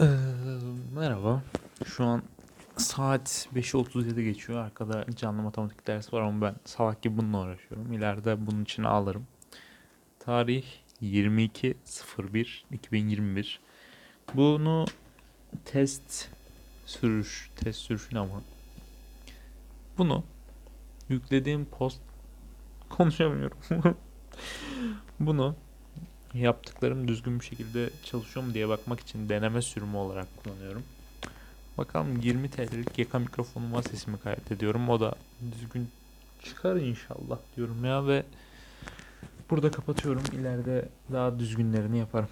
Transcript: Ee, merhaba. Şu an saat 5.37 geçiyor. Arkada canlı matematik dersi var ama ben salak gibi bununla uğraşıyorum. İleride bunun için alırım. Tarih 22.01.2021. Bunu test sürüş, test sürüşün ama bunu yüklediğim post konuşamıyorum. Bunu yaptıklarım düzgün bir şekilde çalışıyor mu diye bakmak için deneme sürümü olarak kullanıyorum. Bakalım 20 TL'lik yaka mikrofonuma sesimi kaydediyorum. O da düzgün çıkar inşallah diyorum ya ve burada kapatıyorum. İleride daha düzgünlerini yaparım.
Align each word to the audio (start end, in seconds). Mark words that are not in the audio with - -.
Ee, 0.00 0.04
merhaba. 0.94 1.42
Şu 1.84 2.04
an 2.04 2.22
saat 2.76 3.48
5.37 3.54 4.22
geçiyor. 4.22 4.64
Arkada 4.64 5.06
canlı 5.16 5.42
matematik 5.42 5.86
dersi 5.86 6.12
var 6.12 6.20
ama 6.20 6.46
ben 6.46 6.54
salak 6.64 7.02
gibi 7.02 7.16
bununla 7.16 7.40
uğraşıyorum. 7.40 7.92
İleride 7.92 8.46
bunun 8.46 8.62
için 8.62 8.82
alırım. 8.82 9.26
Tarih 10.18 10.64
22.01.2021. 11.02 13.58
Bunu 14.34 14.84
test 15.64 16.28
sürüş, 16.86 17.50
test 17.56 17.80
sürüşün 17.80 18.16
ama 18.16 18.42
bunu 19.98 20.24
yüklediğim 21.08 21.64
post 21.64 22.00
konuşamıyorum. 22.90 23.58
Bunu 25.20 25.56
yaptıklarım 26.34 27.08
düzgün 27.08 27.40
bir 27.40 27.44
şekilde 27.44 27.90
çalışıyor 28.04 28.46
mu 28.46 28.54
diye 28.54 28.68
bakmak 28.68 29.00
için 29.00 29.28
deneme 29.28 29.62
sürümü 29.62 29.96
olarak 29.96 30.26
kullanıyorum. 30.36 30.82
Bakalım 31.78 32.20
20 32.22 32.50
TL'lik 32.50 32.98
yaka 32.98 33.18
mikrofonuma 33.18 33.82
sesimi 33.82 34.18
kaydediyorum. 34.18 34.88
O 34.88 35.00
da 35.00 35.14
düzgün 35.52 35.88
çıkar 36.44 36.76
inşallah 36.76 37.38
diyorum 37.56 37.84
ya 37.84 38.06
ve 38.06 38.22
burada 39.50 39.70
kapatıyorum. 39.70 40.22
İleride 40.32 40.88
daha 41.12 41.38
düzgünlerini 41.38 41.98
yaparım. 41.98 42.28